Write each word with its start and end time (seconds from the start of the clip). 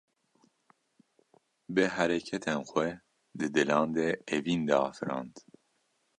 Bi 1.73 1.83
hereketên 1.95 2.59
xwe, 2.69 2.87
di 3.37 3.47
dilan 3.55 3.87
de 3.95 4.07
evîn 4.35 4.61
diafirand 4.67 5.33